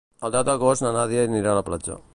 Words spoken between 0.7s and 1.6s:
na Nàdia anirà a